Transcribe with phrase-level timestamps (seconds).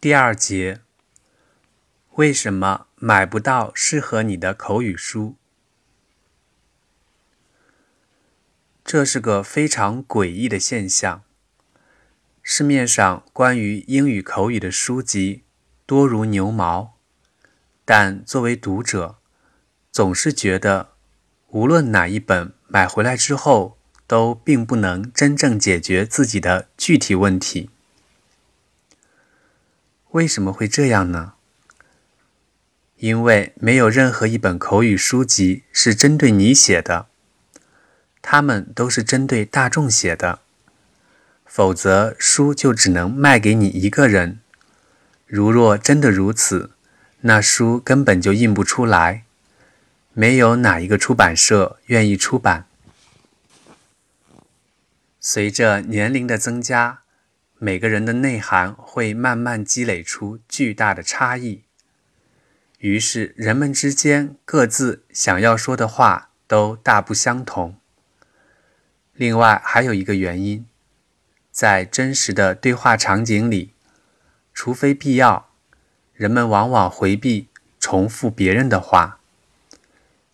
[0.00, 0.80] 第二节，
[2.14, 5.34] 为什么买不到适合你的口语书？
[8.84, 11.24] 这是个非常诡异的现象。
[12.44, 15.42] 市面上关于英语口语的书籍
[15.84, 16.94] 多如牛毛，
[17.84, 19.18] 但作为读者，
[19.90, 20.92] 总是觉得
[21.48, 27.70] 无论哪一本买回来之后，都并不能真正解决自己的具体问题。
[30.18, 31.34] 为什么会这样呢？
[32.96, 37.06] 因为没有任何一本口语书籍是针对你写的，
[38.20, 40.40] 他们都是针对大众写的。
[41.46, 44.40] 否则，书就只能卖给你一个人。
[45.24, 46.72] 如若真的如此，
[47.20, 49.22] 那书根本就印不出来，
[50.14, 52.66] 没有哪一个出版社愿意出版。
[55.20, 57.02] 随着年龄的增加。
[57.60, 61.64] 每个人的内涵会慢慢积累出巨大的差异，
[62.78, 67.76] 于是人们之间各自想要说的话都大不相同。
[69.12, 70.64] 另外还有一个原因，
[71.50, 73.74] 在真实的对话场景里，
[74.54, 75.50] 除非必要，
[76.14, 77.48] 人们往往回避
[77.80, 79.18] 重复别人的话。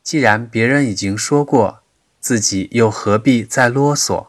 [0.02, 1.82] 既然别人已经说过，
[2.20, 4.26] 自己又何必再啰嗦？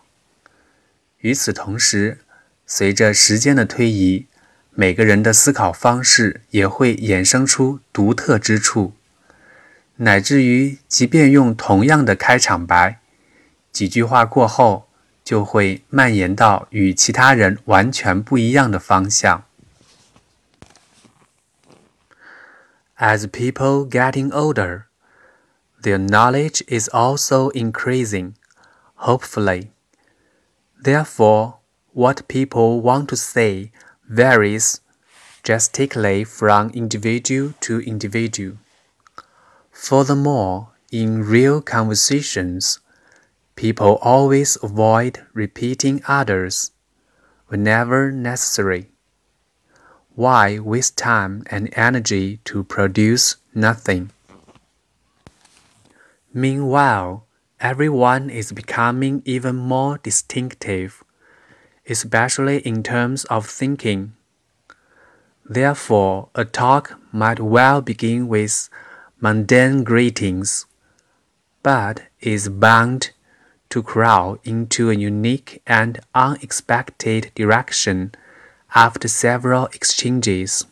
[1.18, 2.20] 与此同时，
[2.68, 4.28] 随着时间的推移，
[4.72, 8.94] 每个人的思考方式也会衍生出独特之处，
[9.98, 13.00] 乃至于即便用同样的开场白，
[13.72, 14.90] 几句话过后，
[15.24, 19.46] 就会蔓延到与其他人完全不一样的方向。
[22.98, 24.84] As people getting older,
[25.82, 28.34] their knowledge is also increasing,
[28.96, 29.68] hopefully.
[30.82, 31.56] Therefore,
[31.96, 33.72] what people want to say
[34.10, 34.82] varies
[35.44, 38.58] drastically from individual to individual.
[39.72, 42.80] Furthermore, in real conversations,
[43.56, 46.72] people always avoid repeating others
[47.48, 48.90] whenever necessary.
[50.16, 54.12] Why waste time and energy to produce nothing?
[56.34, 57.26] Meanwhile,
[57.62, 61.05] everyone is becoming even more distinctive
[61.89, 64.13] especially in terms of thinking.
[65.49, 68.69] Therefore, a talk might well begin with
[69.21, 70.67] mundane greetings,
[71.63, 73.11] but is bound
[73.71, 78.13] to crawl into a unique and unexpected direction
[78.75, 80.65] after several exchanges.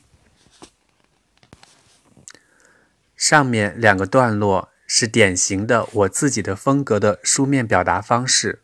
[3.16, 8.61] 上面两个段落是典型的我自己的风格的书面表达方式。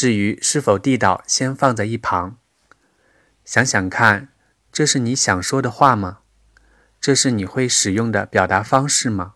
[0.00, 2.38] 至于是否地道，先放在一旁。
[3.44, 4.30] 想想看，
[4.72, 6.20] 这是你想说的话吗？
[6.98, 9.34] 这是你会使用的表达方式吗？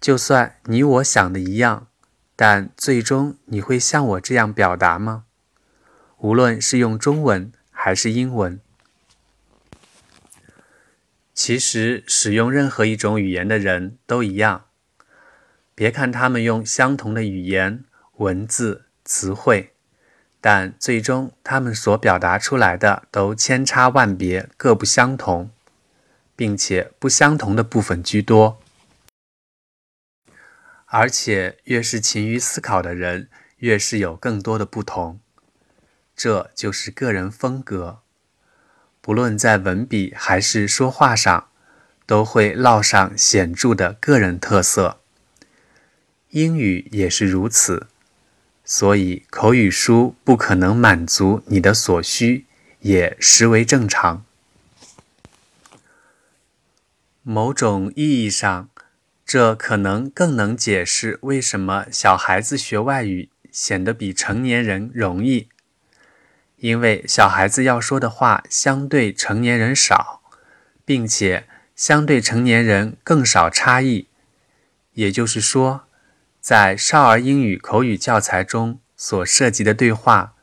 [0.00, 1.88] 就算你我想的一样，
[2.36, 5.24] 但最终你会像我这样表达吗？
[6.18, 8.60] 无论是用中文还是英文，
[11.34, 14.66] 其实使用任何一种语言的人都一样。
[15.74, 17.82] 别看他们用相同的语言
[18.18, 18.83] 文字。
[19.04, 19.72] 词汇，
[20.40, 25.50] 但最终他们所表达出来的都千差万别，各不相同，
[26.34, 28.60] 并且不相同的部分居多。
[30.86, 35.18] 而且，越是勤于思考的人，越是有更多的不同。
[36.14, 37.98] 这就是个人风格，
[39.00, 41.48] 不论在文笔还是说话上，
[42.06, 45.00] 都会烙上显著的个人特色。
[46.30, 47.88] 英语也是如此。
[48.66, 52.46] 所以，口语书不可能满足你的所需，
[52.80, 54.24] 也实为正常。
[57.22, 58.70] 某种意义上，
[59.26, 65.48] 这可能更能解释为什么小孩子学外语显得比成年人容易，
[66.56, 70.22] 因为小孩子要说的话相对成年人少，
[70.86, 71.46] 并且
[71.76, 74.06] 相对成年人更少差异。
[74.94, 75.83] 也就是说。
[76.44, 80.34] 在少儿英语口语教材中所涉及的对话，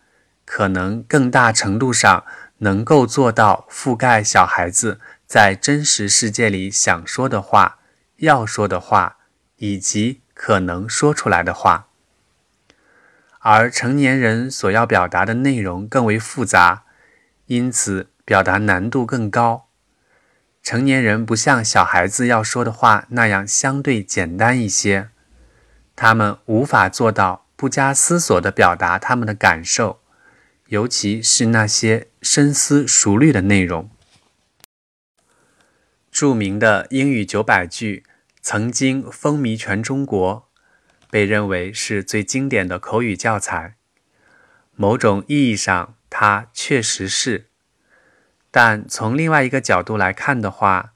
[0.45, 2.25] 可能更大程度上
[2.57, 7.77] 能够做到覆盖小孩子在真实世界里想说的话、
[8.15, 9.17] 要说的话
[9.57, 11.85] 以及可能说出来的话，
[13.37, 16.81] 而成年人所要表达的内容更为复杂，
[17.45, 19.67] 因此表达难度更高。
[20.63, 25.09] 成年人不像小孩子要说的话那样相对简单一些。
[25.95, 30.01] 他们无法做到不加思索地表达他们的感受，
[30.67, 33.89] 尤其是那些深思熟虑的内容。
[36.11, 38.03] 著名的英语九百句
[38.41, 40.49] 曾经风靡全中国，
[41.09, 43.75] 被认为是最经典的口语教材。
[44.75, 47.47] 某种意义上，它确实是。
[48.49, 50.93] 但从另外一个角度来看的话，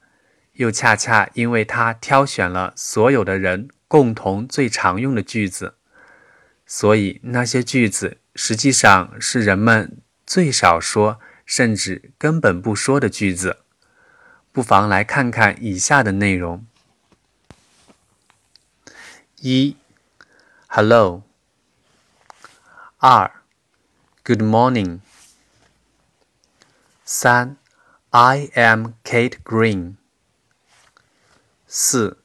[0.53, 5.75] 又恰恰因为它挑选了所有的人共同最常用的句子，
[6.65, 13.59] 所以那些句子实际上是人们最少说，甚至根本不说的句子。
[14.51, 16.65] 不妨来看看以下的内容：
[19.41, 19.75] 一
[20.67, 21.21] ，Hello；
[22.97, 23.31] 二
[24.23, 24.99] ，Good morning。
[27.03, 27.57] 三
[28.09, 29.95] ，I am Kate Green。
[31.67, 32.23] 四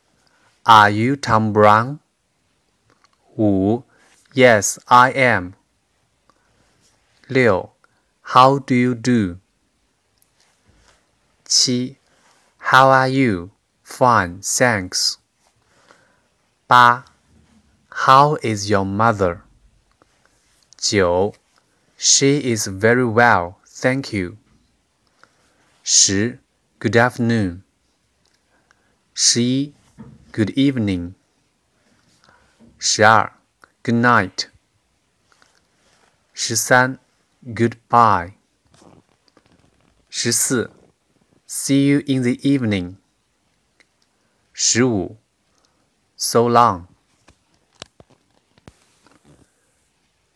[0.70, 1.98] Are you Tom Brown?
[3.34, 3.82] Wu,
[4.32, 5.56] Yes, I am.
[7.28, 7.70] Liu,
[8.22, 9.40] How do you do?
[11.44, 11.96] Qi,
[12.58, 13.50] How are you?
[13.82, 15.18] Fine, thanks.
[16.68, 17.04] Ba,
[17.90, 19.42] How is your mother?
[20.80, 21.32] Jiu,
[21.96, 24.38] She is very well, thank you.
[25.82, 26.38] Shi,
[26.78, 27.64] Good afternoon
[30.31, 31.13] ，Good evening。
[32.77, 33.33] 十二，
[33.83, 34.47] Good night。
[36.33, 36.99] 十三，
[37.45, 38.33] Goodbye。
[40.09, 40.71] 十四，
[41.47, 42.95] See you in the evening。
[44.53, 45.17] 十五，
[46.17, 46.85] So long。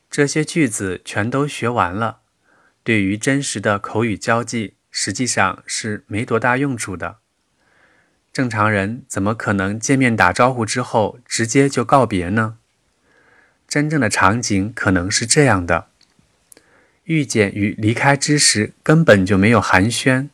[0.10, 2.22] 这些句子全都学完了，
[2.84, 4.76] 对于真实的口语交际。
[4.92, 7.20] 实际上是没多大用处的。
[8.35, 12.57] 正常人怎么可能见面打招呼之后直接就告别呢？
[13.69, 15.87] 真正的场景可能是这样的：
[17.05, 20.31] 遇见与离开之时根本就没有寒暄，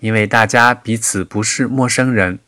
[0.00, 2.40] 因为大家彼此不是陌生人。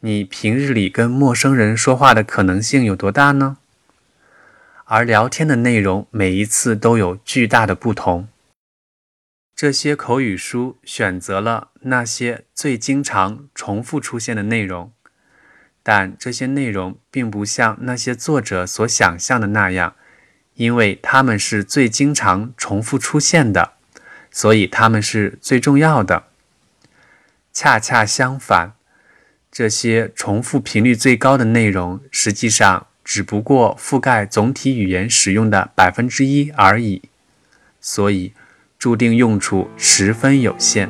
[0.00, 3.58] 你平日里跟陌生人说话的可能性有多大呢？
[4.86, 8.26] 而聊天的内容每一次都有巨大的不同。
[9.60, 14.90] 这些口语书选择了那些最经常重复出现的内容，
[15.82, 19.94] 但这些内容并不像那些作者所想象的那样，
[20.54, 23.74] 因为他们是最经常重复出现的，
[24.30, 26.24] 所以他们是最重要的。
[27.52, 28.72] 恰恰相反，
[29.52, 37.02] 这些重复频率最高的内容，实际上只不过覆盖总体语言使用的百分之一而已，
[37.78, 38.32] 所以。
[38.80, 40.88] 注定用处十分有限。